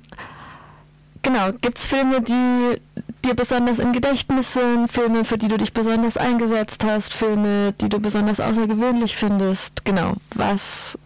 [1.23, 2.79] genau, gibt es Filme, die
[3.25, 7.89] dir besonders im Gedächtnis sind, Filme, für die du dich besonders eingesetzt hast, Filme, die
[7.89, 9.83] du besonders außergewöhnlich findest?
[9.87, 10.99] Genau, was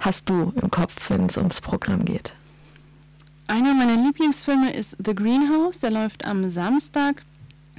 [0.00, 2.34] hast du im Kopf, wenn es ums Programm geht?
[3.46, 7.22] Einer meiner Lieblingsfilme ist The Greenhouse, der läuft am Samstag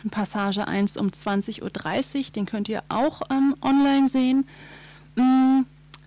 [0.09, 4.45] Passage 1 um 20.30 Uhr, den könnt ihr auch ähm, online sehen.
[5.15, 5.61] Mm,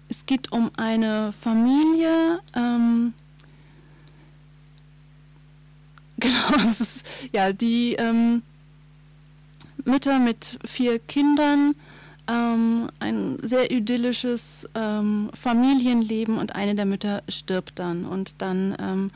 [0.09, 3.15] es geht um eine Familie, ähm,
[6.19, 8.43] genau, ist, ja, die ähm,
[9.85, 11.75] Mütter mit vier Kindern,
[12.29, 19.11] ähm, ein sehr idyllisches ähm, Familienleben und eine der Mütter stirbt dann und dann ähm,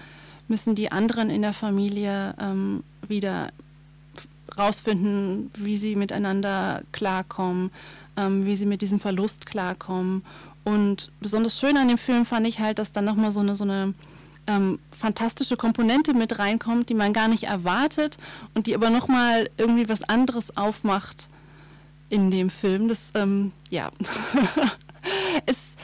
[0.49, 2.35] müssen die anderen in der Familie
[3.09, 3.51] wieder
[4.57, 7.71] rausfinden, wie sie miteinander klarkommen,
[8.17, 10.25] ähm, wie sie mit diesem Verlust klarkommen.
[10.65, 13.65] Und besonders schön an dem Film fand ich halt, dass dann nochmal so eine, so
[13.65, 13.95] eine
[14.47, 18.19] ähm, fantastische Komponente mit reinkommt, die man gar nicht erwartet
[18.55, 21.29] und die aber nochmal irgendwie was anderes aufmacht
[22.09, 22.89] in dem Film.
[22.89, 23.91] Das, ähm, ja,
[25.47, 25.77] es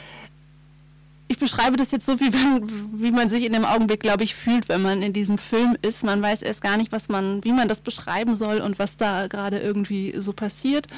[1.32, 4.34] ich beschreibe das jetzt so, wie, wenn, wie man sich in dem Augenblick, glaube ich,
[4.34, 6.04] fühlt, wenn man in diesem Film ist.
[6.04, 9.28] Man weiß erst gar nicht, was man, wie man das beschreiben soll und was da
[9.28, 10.88] gerade irgendwie so passiert.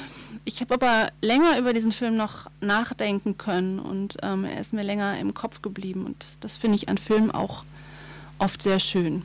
[0.43, 4.83] Ich habe aber länger über diesen Film noch nachdenken können und ähm, er ist mir
[4.83, 6.05] länger im Kopf geblieben.
[6.05, 7.63] Und das finde ich an Filmen auch
[8.37, 9.21] oft sehr schön.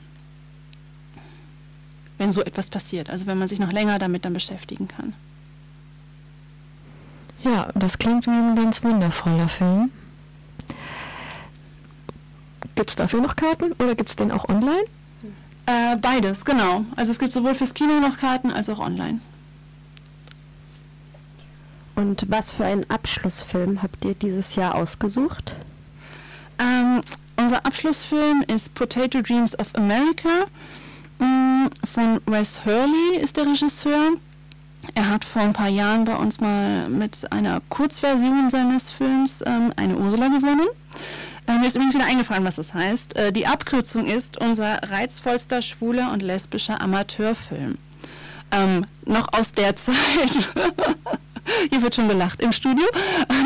[2.19, 5.15] Wenn so etwas passiert, also wenn man sich noch länger damit dann beschäftigen kann.
[7.43, 9.91] Ja, das klingt wie ein ganz wundervoller Film.
[12.81, 14.85] Gibt es dafür noch Karten oder gibt es den auch online?
[15.67, 16.87] Äh, beides, genau.
[16.97, 19.21] Also es gibt sowohl fürs Kino noch Karten als auch online.
[21.95, 25.57] Und was für einen Abschlussfilm habt ihr dieses Jahr ausgesucht?
[26.59, 27.03] Ähm,
[27.37, 30.47] unser Abschlussfilm ist Potato Dreams of America
[31.19, 34.13] mm, von Wes Hurley ist der Regisseur.
[34.95, 39.71] Er hat vor ein paar Jahren bei uns mal mit einer Kurzversion seines Films ähm,
[39.77, 40.67] eine Ursula gewonnen.
[41.47, 43.17] Äh, mir ist übrigens wieder eingefallen, was das heißt.
[43.17, 47.79] Äh, die Abkürzung ist unser reizvollster schwuler und lesbischer Amateurfilm.
[48.53, 49.95] Ähm, noch aus der Zeit.
[51.71, 52.85] Hier wird schon gelacht im Studio.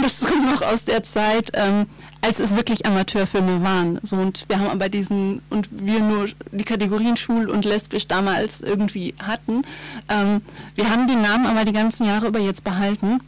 [0.03, 1.87] Das kommt noch aus der Zeit, ähm,
[2.21, 3.99] als es wirklich Amateurfilme waren.
[4.03, 8.61] So, und wir haben aber diesen, und wir nur die Kategorien schwul und lesbisch damals
[8.61, 9.63] irgendwie hatten.
[10.09, 10.43] Ähm,
[10.75, 13.21] wir haben den Namen aber die ganzen Jahre über jetzt behalten.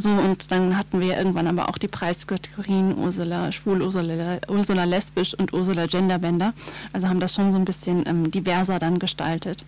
[0.00, 5.34] So, und dann hatten wir irgendwann aber auch die Preiskategorien Ursula schwul, Ursula, Ursula lesbisch
[5.34, 6.54] und Ursula genderbender.
[6.92, 9.64] Also haben das schon so ein bisschen ähm, diverser dann gestaltet.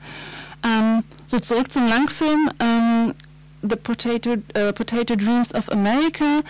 [0.64, 2.49] Ähm, so, zurück zum Langfilm.
[2.61, 3.14] Ähm,
[3.62, 6.43] The Potato, äh, Potato Dreams of America.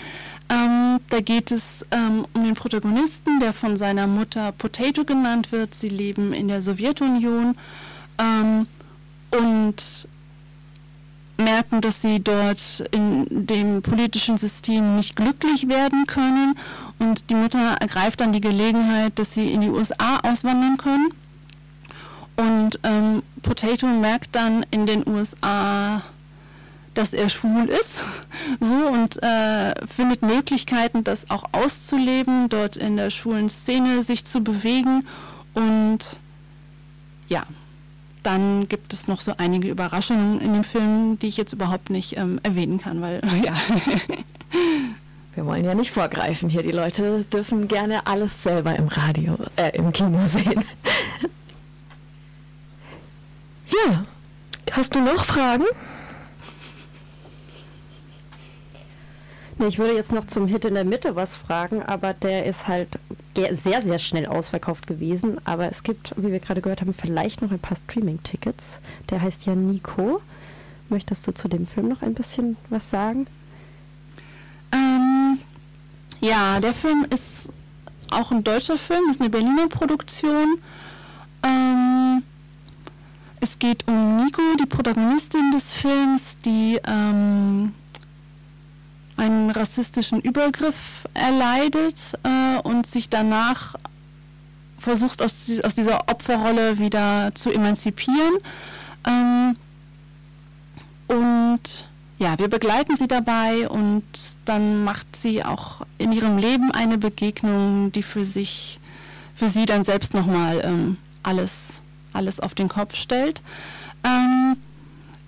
[0.50, 5.74] Ähm, da geht es ähm, um den Protagonisten, der von seiner Mutter Potato genannt wird.
[5.74, 7.56] Sie leben in der Sowjetunion
[8.18, 8.66] ähm,
[9.30, 10.06] und
[11.40, 16.56] merken, dass sie dort in dem politischen System nicht glücklich werden können.
[16.98, 21.12] Und die Mutter ergreift dann die Gelegenheit, dass sie in die USA auswandern können.
[22.36, 26.02] Und ähm, Potato merkt dann in den USA,
[26.94, 28.04] dass er schwul ist,
[28.60, 34.42] so und äh, findet Möglichkeiten, das auch auszuleben, dort in der schwulen Szene sich zu
[34.42, 35.06] bewegen
[35.54, 36.18] und
[37.28, 37.44] ja,
[38.22, 42.16] dann gibt es noch so einige Überraschungen in dem Film, die ich jetzt überhaupt nicht
[42.16, 43.54] ähm, erwähnen kann, weil ja.
[45.34, 46.62] Wir wollen ja nicht vorgreifen hier.
[46.62, 50.64] Die Leute dürfen gerne alles selber im Radio, äh, im Kino sehen.
[53.68, 54.02] ja.
[54.72, 55.64] Hast du noch Fragen?
[59.58, 62.66] Nee, ich würde jetzt noch zum Hit in der Mitte was fragen, aber der ist
[62.66, 62.88] halt
[63.34, 65.38] sehr, sehr schnell ausverkauft gewesen.
[65.44, 68.80] Aber es gibt, wie wir gerade gehört haben, vielleicht noch ein paar Streaming-Tickets.
[69.10, 70.20] Der heißt ja Nico.
[70.88, 73.26] Möchtest du zu dem Film noch ein bisschen was sagen?
[74.72, 75.38] Ähm,
[76.20, 77.50] ja, der Film ist
[78.10, 80.58] auch ein deutscher Film, ist eine Berliner Produktion.
[81.44, 82.22] Ähm,
[83.40, 87.72] es geht um Nico, die Protagonistin des Films, die ähm,
[89.20, 93.76] einen rassistischen Übergriff erleidet äh, und sich danach
[94.78, 98.38] versucht, aus, aus dieser Opferrolle wieder zu emanzipieren.
[99.06, 99.56] Ähm,
[101.06, 101.86] und
[102.18, 104.04] ja, wir begleiten sie dabei und
[104.44, 108.80] dann macht sie auch in ihrem Leben eine Begegnung, die für sich,
[109.34, 113.42] für sie dann selbst nochmal ähm, alles, alles auf den Kopf stellt.
[114.02, 114.56] Ähm,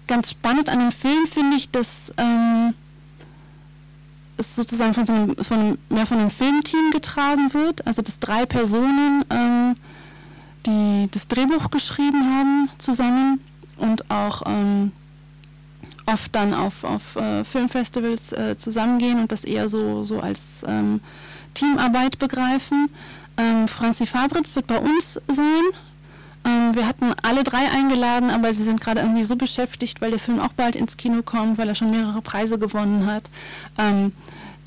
[0.07, 2.75] ganz spannend an dem Film finde ich, dass ähm,
[4.43, 8.47] es sozusagen von so einem, von, mehr von einem Filmteam getragen wird, also dass drei
[8.47, 9.75] Personen ähm,
[10.67, 13.41] die das Drehbuch geschrieben haben zusammen
[13.77, 14.93] und auch ähm,
[16.07, 21.01] oft dann auf, auf äh, Filmfestivals äh, zusammengehen und das eher so, so als ähm,
[21.55, 22.89] Teamarbeit begreifen.
[23.37, 25.63] Ähm, Franzi Fabritz wird bei uns sein.
[26.45, 30.21] Ähm, wir hatten alle drei eingeladen, aber sie sind gerade irgendwie so beschäftigt, weil der
[30.21, 33.31] Film auch bald ins Kino kommt, weil er schon mehrere Preise gewonnen hat.
[33.79, 34.13] Ähm,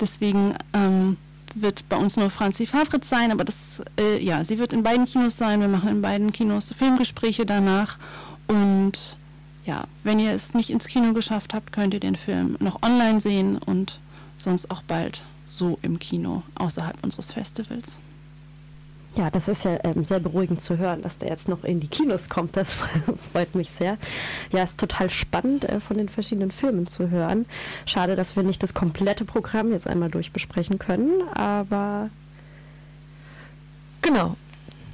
[0.00, 1.16] deswegen ähm,
[1.54, 5.06] wird bei uns nur Franzi Fabritz sein, aber das, äh, ja, sie wird in beiden
[5.06, 5.60] Kinos sein.
[5.60, 7.98] Wir machen in beiden Kinos Filmgespräche danach
[8.46, 9.16] und
[9.64, 13.20] ja, wenn ihr es nicht ins Kino geschafft habt, könnt ihr den Film noch online
[13.20, 13.98] sehen und
[14.36, 18.00] sonst auch bald so im Kino außerhalb unseres Festivals.
[19.16, 21.88] Ja, das ist ja ähm, sehr beruhigend zu hören, dass der jetzt noch in die
[21.88, 22.54] Kinos kommt.
[22.54, 22.74] Das
[23.32, 23.96] freut mich sehr.
[24.52, 27.46] Ja, ist total spannend, äh, von den verschiedenen Filmen zu hören.
[27.86, 32.10] Schade, dass wir nicht das komplette Programm jetzt einmal durchbesprechen können, aber.
[34.02, 34.36] Genau.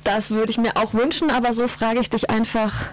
[0.05, 2.89] Das würde ich mir auch wünschen, aber so frage ich dich einfach,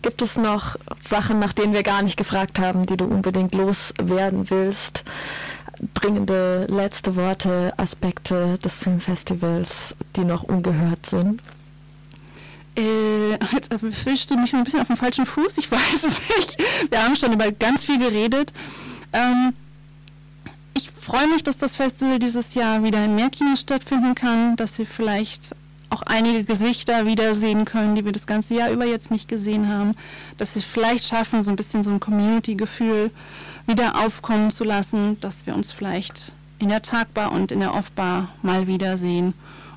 [0.00, 4.48] gibt es noch Sachen, nach denen wir gar nicht gefragt haben, die du unbedingt loswerden
[4.48, 5.02] willst?
[5.94, 11.42] Dringende letzte Worte, Aspekte des Filmfestivals, die noch ungehört sind?
[12.76, 16.62] Äh, jetzt erwischst du mich ein bisschen auf dem falschen Fuß, ich weiß es nicht.
[16.90, 18.52] Wir haben schon über ganz viel geredet.
[19.12, 19.52] Ähm,
[20.74, 24.78] ich freue mich, dass das Festival dieses Jahr wieder in mehr Kinos stattfinden kann, dass
[24.78, 25.54] wir vielleicht
[25.90, 29.94] auch einige Gesichter wiedersehen können, die wir das ganze Jahr über jetzt nicht gesehen haben,
[30.38, 33.10] dass wir vielleicht schaffen, so ein bisschen so ein Community-Gefühl
[33.66, 38.28] wieder aufkommen zu lassen, dass wir uns vielleicht in der Tagbar und in der Offbar
[38.42, 39.34] mal wiedersehen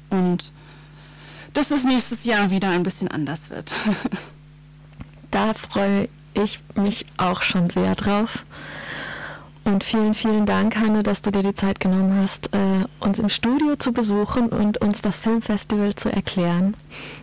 [0.09, 0.51] und
[1.53, 3.73] dass es nächstes Jahr wieder ein bisschen anders wird.
[5.31, 8.45] da freue ich mich auch schon sehr drauf.
[9.65, 13.29] Und vielen, vielen Dank, Hanne, dass du dir die Zeit genommen hast, äh, uns im
[13.29, 16.75] Studio zu besuchen und uns das Filmfestival zu erklären.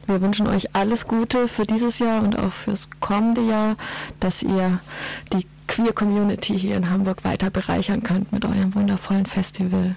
[0.09, 3.77] Wir wünschen euch alles Gute für dieses Jahr und auch fürs kommende Jahr,
[4.19, 4.81] dass ihr
[5.33, 9.95] die Queer Community hier in Hamburg weiter bereichern könnt mit eurem wundervollen Festival.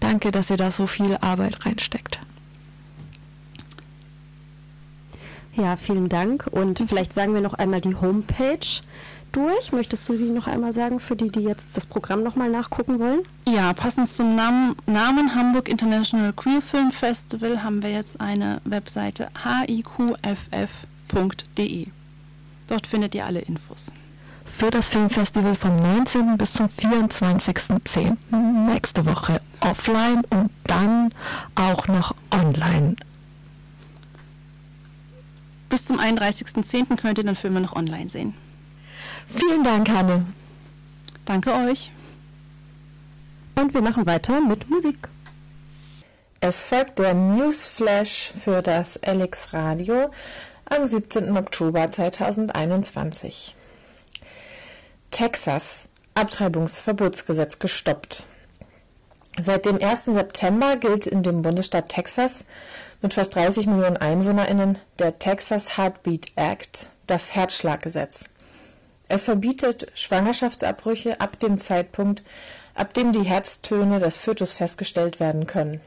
[0.00, 2.18] Danke, dass ihr da so viel Arbeit reinsteckt.
[5.54, 6.46] Ja, vielen Dank.
[6.50, 8.66] Und vielleicht sagen wir noch einmal die Homepage
[9.36, 9.72] durch.
[9.72, 13.20] Möchtest du sie noch einmal sagen für die, die jetzt das Programm nochmal nachgucken wollen?
[13.46, 19.28] Ja, passend zum Namen, Namen Hamburg International Queer Film Festival haben wir jetzt eine Webseite
[19.66, 20.16] hiqff.de.
[22.68, 23.92] Dort findet ihr alle Infos.
[24.44, 26.38] Für das Filmfestival vom 19.
[26.38, 28.16] bis zum 24.10.
[28.72, 31.12] nächste Woche offline und dann
[31.56, 32.96] auch noch online.
[35.68, 36.96] Bis zum 31.10.
[36.96, 38.34] könnt ihr den Film noch online sehen.
[39.28, 40.26] Vielen Dank, Hanne.
[41.24, 41.90] Danke euch.
[43.56, 45.08] Und wir machen weiter mit Musik.
[46.40, 50.10] Es folgt der Newsflash für das LX Radio
[50.66, 51.36] am 17.
[51.36, 53.56] Oktober 2021.
[55.10, 55.80] Texas.
[56.14, 58.24] Abtreibungsverbotsgesetz gestoppt.
[59.38, 60.04] Seit dem 1.
[60.06, 62.44] September gilt in dem Bundesstaat Texas
[63.02, 68.24] mit fast 30 Millionen EinwohnerInnen der Texas Heartbeat Act, das Herzschlaggesetz.
[69.08, 72.22] Es verbietet Schwangerschaftsabbrüche ab dem Zeitpunkt,
[72.74, 75.80] ab dem die Herztöne des Fötus festgestellt werden können.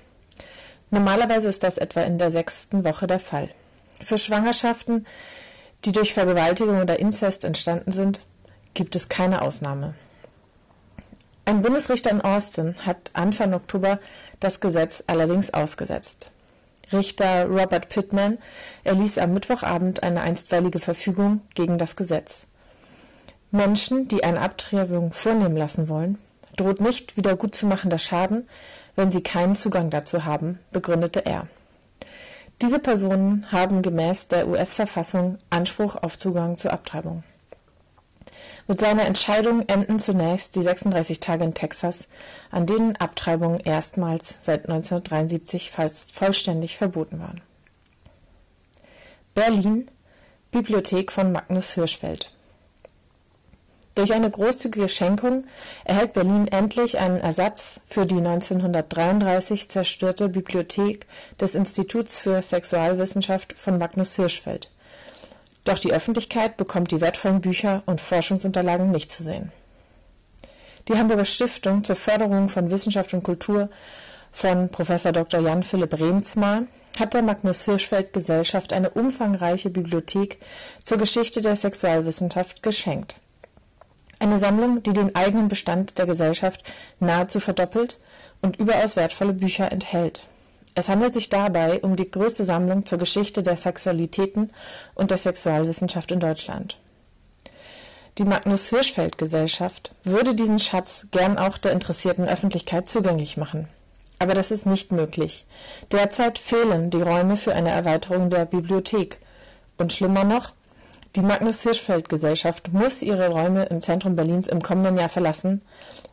[0.90, 3.50] Normalerweise ist das etwa in der sechsten Woche der Fall.
[4.02, 5.06] Für Schwangerschaften,
[5.86, 8.22] die durch Vergewaltigung oder Inzest entstanden sind,
[8.74, 9.94] gibt es keine Ausnahme.
[11.46, 14.00] Ein Bundesrichter in Austin hat Anfang Oktober
[14.40, 16.32] das Gesetz allerdings ausgesetzt.
[16.92, 18.40] Richter Robert Pittman
[18.84, 22.48] erließ am Mittwochabend eine einstweilige Verfügung gegen das Gesetz.
[23.52, 26.20] Menschen, die eine Abtreibung vornehmen lassen wollen,
[26.56, 28.48] droht nicht wiedergutzumachender Schaden,
[28.96, 31.48] wenn sie keinen Zugang dazu haben, begründete er.
[32.62, 37.24] Diese Personen haben gemäß der US-Verfassung Anspruch auf Zugang zur Abtreibung.
[38.68, 42.08] Mit seiner Entscheidung enden zunächst die 36 Tage in Texas,
[42.52, 47.42] an denen Abtreibungen erstmals seit 1973 fast vollständig verboten waren.
[49.34, 49.90] Berlin
[50.52, 52.32] Bibliothek von Magnus Hirschfeld
[54.00, 55.44] Durch eine großzügige Schenkung
[55.84, 61.06] erhält Berlin endlich einen Ersatz für die 1933 zerstörte Bibliothek
[61.42, 64.72] des Instituts für Sexualwissenschaft von Magnus Hirschfeld.
[65.66, 69.52] Doch die Öffentlichkeit bekommt die wertvollen Bücher und Forschungsunterlagen nicht zu sehen.
[70.88, 73.70] Die Hamburger Stiftung zur Förderung von Wissenschaft und Kultur
[74.32, 74.88] von Prof.
[75.12, 75.42] Dr.
[75.42, 76.62] Jan Philipp Remsmar
[76.98, 80.40] hat der Magnus Hirschfeld Gesellschaft eine umfangreiche Bibliothek
[80.86, 83.18] zur Geschichte der Sexualwissenschaft geschenkt.
[84.20, 86.64] Eine Sammlung, die den eigenen Bestand der Gesellschaft
[87.00, 88.00] nahezu verdoppelt
[88.42, 90.24] und überaus wertvolle Bücher enthält.
[90.76, 94.52] Es handelt sich dabei um die größte Sammlung zur Geschichte der Sexualitäten
[94.94, 96.78] und der Sexualwissenschaft in Deutschland.
[98.18, 103.68] Die Magnus Hirschfeld Gesellschaft würde diesen Schatz gern auch der interessierten Öffentlichkeit zugänglich machen.
[104.20, 105.46] Aber das ist nicht möglich.
[105.92, 109.20] Derzeit fehlen die Räume für eine Erweiterung der Bibliothek.
[109.78, 110.52] Und schlimmer noch,
[111.16, 115.62] die Magnus-Hirschfeld-Gesellschaft muss ihre Räume im Zentrum Berlins im kommenden Jahr verlassen,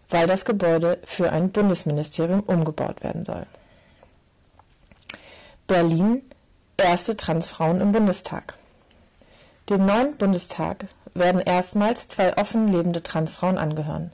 [0.08, 3.46] weil das Gebäude für ein Bundesministerium umgebaut werden soll.
[5.66, 6.22] Berlin
[6.76, 8.54] erste Transfrauen im Bundestag.
[9.68, 14.12] Dem neuen Bundestag werden erstmals zwei offen lebende Transfrauen angehören.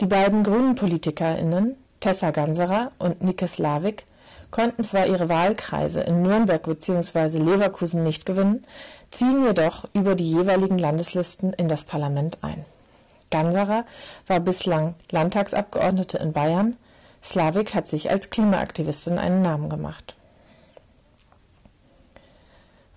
[0.00, 4.04] Die beiden grünen PolitikerInnen, Tessa Ganserer und Nike Slavik,
[4.50, 7.38] konnten zwar ihre Wahlkreise in Nürnberg bzw.
[7.38, 8.64] Leverkusen nicht gewinnen,
[9.10, 12.64] ziehen jedoch über die jeweiligen Landeslisten in das Parlament ein.
[13.30, 13.84] Ganserer
[14.26, 16.76] war bislang Landtagsabgeordnete in Bayern,
[17.22, 20.14] Slavik hat sich als Klimaaktivistin einen Namen gemacht.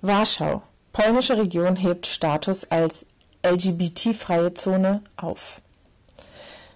[0.01, 0.61] Warschau.
[0.93, 3.05] Polnische Region hebt Status als
[3.43, 5.61] LGBT-freie Zone auf.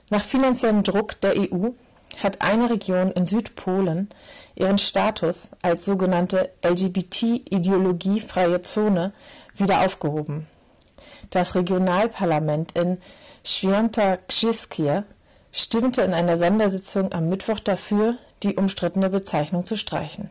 [0.09, 1.69] Nach finanziellem Druck der EU
[2.21, 4.09] hat eine Region in Südpolen
[4.55, 9.13] ihren Status als sogenannte LGBT-ideologiefreie Zone
[9.55, 10.47] wieder aufgehoben.
[11.29, 12.99] Das Regionalparlament in
[13.43, 15.03] Świętokrzyskie
[15.51, 20.29] stimmte in einer Sondersitzung am Mittwoch dafür, die umstrittene Bezeichnung zu streichen.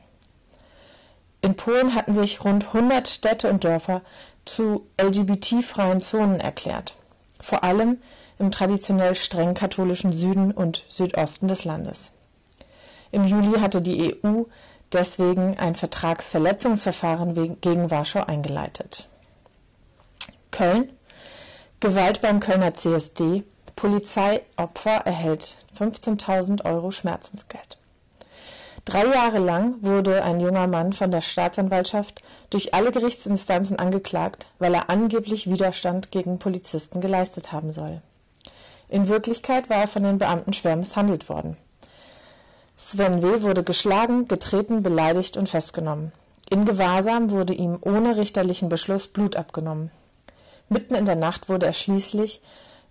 [1.40, 4.02] In Polen hatten sich rund 100 Städte und Dörfer
[4.44, 6.94] zu LGBT-freien Zonen erklärt,
[7.40, 7.98] vor allem
[8.38, 12.12] im traditionell streng katholischen Süden und Südosten des Landes.
[13.12, 14.42] Im Juli hatte die EU
[14.92, 19.08] deswegen ein Vertragsverletzungsverfahren gegen Warschau eingeleitet.
[20.50, 20.90] Köln
[21.80, 23.44] Gewalt beim Kölner CSD
[23.76, 27.78] Polizeiopfer erhält 15.000 Euro Schmerzensgeld.
[28.84, 34.74] Drei Jahre lang wurde ein junger Mann von der Staatsanwaltschaft durch alle Gerichtsinstanzen angeklagt, weil
[34.74, 38.02] er angeblich Widerstand gegen Polizisten geleistet haben soll.
[38.88, 41.56] In Wirklichkeit war er von den Beamten schwer misshandelt worden.
[42.76, 43.42] Sven W.
[43.42, 46.12] wurde geschlagen, getreten, beleidigt und festgenommen.
[46.50, 49.90] In Gewahrsam wurde ihm ohne richterlichen Beschluss Blut abgenommen.
[50.68, 52.40] Mitten in der Nacht wurde er schließlich,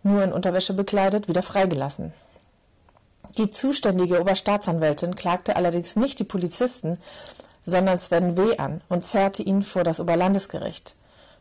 [0.03, 2.13] nur in Unterwäsche bekleidet, wieder freigelassen.
[3.37, 6.97] Die zuständige Oberstaatsanwältin klagte allerdings nicht die Polizisten,
[7.65, 8.57] sondern Sven W.
[8.57, 10.95] an und zerrte ihn vor das Oberlandesgericht,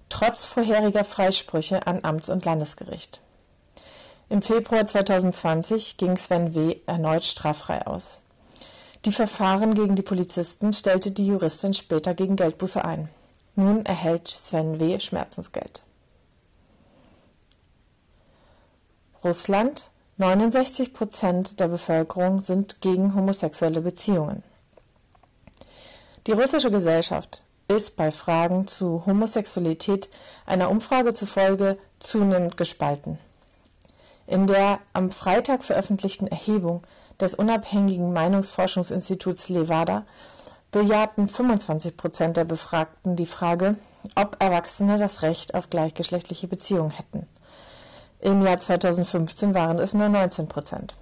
[0.08, 3.20] trotz vorheriger Freisprüche an Amts- und Landesgericht.
[4.28, 6.76] Im Februar 2020 ging Sven W.
[6.86, 8.20] erneut straffrei aus.
[9.06, 13.08] Die Verfahren gegen die Polizisten stellte die Juristin später gegen Geldbuße ein.
[13.56, 15.00] Nun erhält Sven W.
[15.00, 15.82] Schmerzensgeld.
[19.24, 24.42] Russland 69 Prozent der Bevölkerung sind gegen homosexuelle Beziehungen.
[26.26, 30.10] Die russische Gesellschaft ist bei Fragen zu Homosexualität
[30.44, 33.18] einer Umfrage zufolge zunehmend gespalten.
[34.26, 36.82] In der am Freitag veröffentlichten Erhebung
[37.20, 40.04] des unabhängigen Meinungsforschungsinstituts Levada
[40.70, 43.76] bejahten 25 Prozent der Befragten die Frage,
[44.14, 47.26] ob Erwachsene das Recht auf gleichgeschlechtliche Beziehungen hätten.
[48.20, 50.94] Im Jahr 2015 waren es nur 19 Prozent.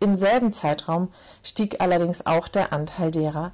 [0.00, 1.12] Im selben Zeitraum
[1.42, 3.52] stieg allerdings auch der Anteil derer,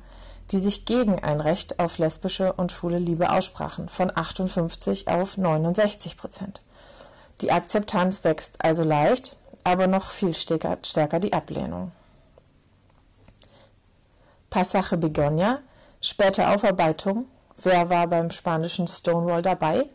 [0.50, 6.16] die sich gegen ein Recht auf lesbische und schwule Liebe aussprachen, von 58 auf 69
[6.16, 6.62] Prozent.
[7.40, 9.36] Die Akzeptanz wächst also leicht,
[9.68, 11.92] aber noch viel stärker, stärker die Ablehnung.
[14.50, 15.58] Passache Begonia,
[16.00, 17.26] späte Aufarbeitung.
[17.62, 19.86] Wer war beim spanischen Stonewall dabei?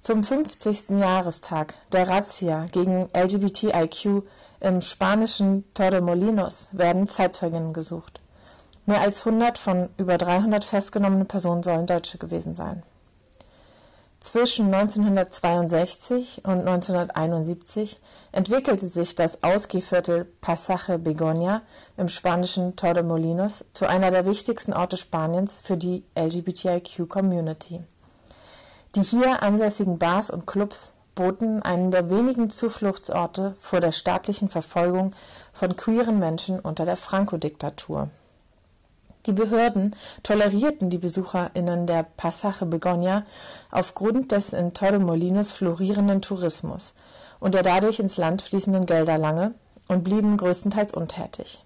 [0.00, 0.90] Zum 50.
[0.90, 4.22] Jahrestag der Razzia gegen LGBTIQ
[4.60, 8.20] im spanischen Torremolinos werden Zeitzeuginnen gesucht.
[8.86, 12.82] Mehr als 100 von über 300 festgenommenen Personen sollen Deutsche gewesen sein.
[14.26, 18.00] Zwischen 1962 und 1971
[18.32, 21.62] entwickelte sich das Ausgehviertel Pasaje Begonia
[21.96, 27.84] im spanischen Torremolinos zu einer der wichtigsten Orte Spaniens für die LGBTIQ-Community.
[28.96, 35.14] Die hier ansässigen Bars und Clubs boten einen der wenigen Zufluchtsorte vor der staatlichen Verfolgung
[35.52, 38.10] von queeren Menschen unter der Franco-Diktatur.
[39.26, 43.24] Die Behörden tolerierten die BesucherInnen der Pasaje Begonia
[43.72, 46.94] aufgrund des in Torremolinos florierenden Tourismus
[47.40, 49.54] und der dadurch ins Land fließenden Gelder lange
[49.88, 51.64] und blieben größtenteils untätig.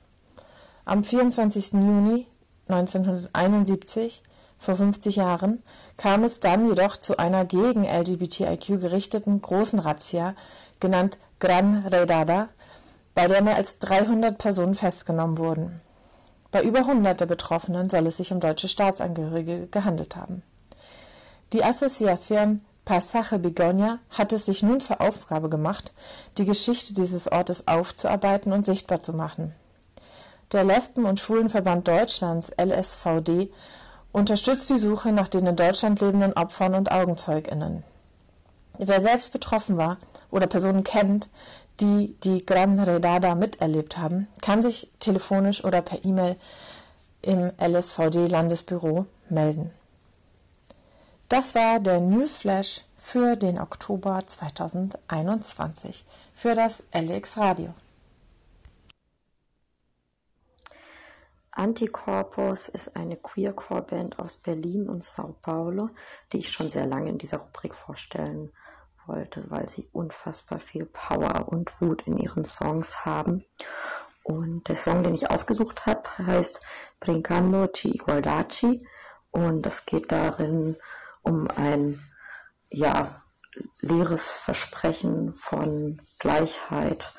[0.87, 1.75] Am 24.
[1.75, 2.27] Juni
[2.69, 4.23] 1971,
[4.59, 5.63] vor 50 Jahren,
[5.99, 10.35] kam es dann jedoch zu einer gegen LGBTIQ gerichteten großen Razzia,
[10.81, 12.49] genannt Gran Redada,
[13.15, 15.81] bei der mehr als 300 Personen festgenommen wurden.
[16.53, 20.43] Bei über 100 der Betroffenen soll es sich um deutsche Staatsangehörige gehandelt haben.
[21.53, 25.93] Die Asociación Pasaje Begonia hat es sich nun zur Aufgabe gemacht,
[26.39, 29.55] die Geschichte dieses Ortes aufzuarbeiten und sichtbar zu machen.
[30.53, 33.51] Der Lesben- und Schwulenverband Deutschlands LSVD
[34.11, 37.85] unterstützt die Suche nach den in Deutschland lebenden Opfern und AugenzeugInnen.
[38.79, 39.99] Wer selbst betroffen war
[40.31, 41.29] oder Personen kennt,
[41.81, 46.37] die die Gran Redada miterlebt haben, kann sich telefonisch oder per E-Mail
[47.23, 49.71] im LSVD-Landesbüro melden.
[51.29, 56.05] Das war der Newsflash für den Oktober 2021
[56.35, 57.75] für das LX Radio.
[61.53, 65.91] Anticorpus ist eine Queercore-Band aus Berlin und Sao Paulo,
[66.33, 68.51] die ich schon sehr lange in dieser Rubrik vorstellen
[69.11, 73.45] wollte, weil sie unfassbar viel Power und Wut in ihren Songs haben.
[74.23, 76.61] Und der Song, den ich ausgesucht habe, heißt
[77.01, 78.87] Brincando Chi Igualdachi
[79.31, 80.77] und es geht darin
[81.23, 82.01] um ein
[82.71, 83.23] ja,
[83.81, 87.13] leeres Versprechen von Gleichheit,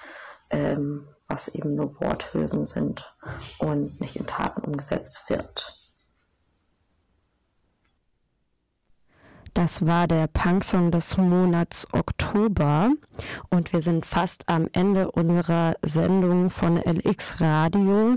[0.50, 3.14] ähm, was eben nur Worthülsen sind
[3.60, 5.81] und nicht in Taten umgesetzt wird.
[9.54, 12.92] Das war der Punksong des Monats Oktober
[13.50, 18.16] und wir sind fast am Ende unserer Sendung von LX Radio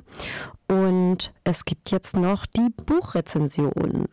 [0.68, 4.06] und es gibt jetzt noch die Buchrezension.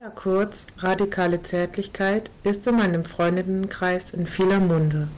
[0.00, 5.08] Ja, kurz, radikale Zärtlichkeit ist in meinem Freundinnenkreis in vieler Munde.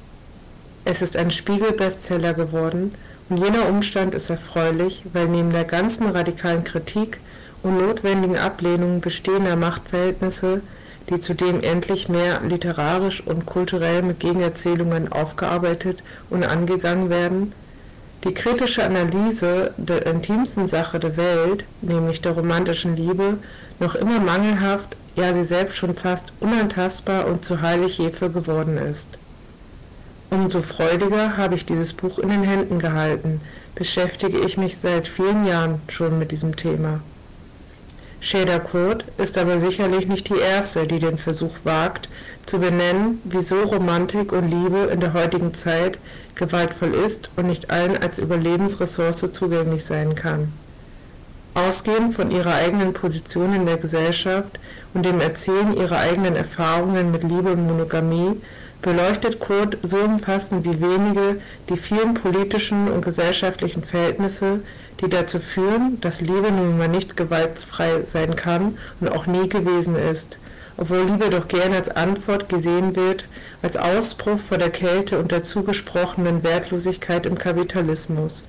[0.84, 2.94] Es ist ein Spiegel-Bestseller geworden
[3.28, 7.20] und jener Umstand ist erfreulich, weil neben der ganzen radikalen Kritik
[7.62, 10.62] und notwendigen Ablehnung bestehender Machtverhältnisse,
[11.08, 17.52] die zudem endlich mehr literarisch und kulturell mit Gegenerzählungen aufgearbeitet und angegangen werden,
[18.24, 23.38] die kritische Analyse der intimsten Sache der Welt, nämlich der romantischen Liebe,
[23.78, 29.08] noch immer mangelhaft, ja sie selbst schon fast unantastbar und zu heilig Hefe geworden ist.
[30.28, 33.40] Umso freudiger habe ich dieses Buch in den Händen gehalten,
[33.74, 37.00] beschäftige ich mich seit vielen Jahren schon mit diesem Thema.
[38.70, 42.08] Kurt ist aber sicherlich nicht die erste, die den Versuch wagt,
[42.44, 45.98] zu benennen, wieso Romantik und Liebe in der heutigen Zeit
[46.34, 50.52] gewaltvoll ist und nicht allen als Überlebensressource zugänglich sein kann.
[51.54, 54.58] Ausgehend von ihrer eigenen Position in der Gesellschaft
[54.94, 58.40] und dem Erzählen ihrer eigenen Erfahrungen mit Liebe und Monogamie
[58.82, 64.60] beleuchtet Kurt so umfassend wie wenige die vielen politischen und gesellschaftlichen Verhältnisse,
[65.00, 69.96] die dazu führen, dass Liebe nun mal nicht gewaltfrei sein kann und auch nie gewesen
[69.96, 70.38] ist,
[70.76, 73.24] obwohl Liebe doch gern als Antwort gesehen wird,
[73.62, 78.44] als Ausbruch vor der Kälte und der zugesprochenen Wertlosigkeit im Kapitalismus.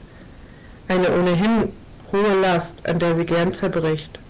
[0.88, 1.74] Eine ohnehin
[2.12, 4.21] hohe Last, an der sie gern zerbricht.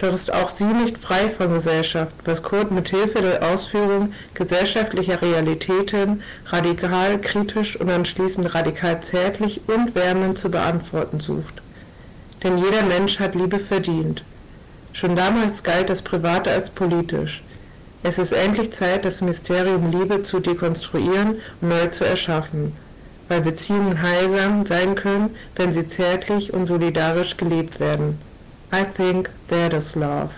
[0.00, 5.20] Doch ist auch sie nicht frei von Gesellschaft, was Kurt mit Hilfe der Ausführung gesellschaftlicher
[5.20, 11.60] Realitäten radikal kritisch und anschließend radikal zärtlich und wärmend zu beantworten sucht.
[12.42, 14.24] Denn jeder Mensch hat Liebe verdient.
[14.94, 17.42] Schon damals galt das Private als politisch.
[18.02, 22.72] Es ist endlich Zeit, das Mysterium Liebe zu dekonstruieren und neu zu erschaffen,
[23.28, 28.29] weil Beziehungen heilsam sein können, wenn sie zärtlich und solidarisch gelebt werden.
[28.72, 30.34] I think that is love.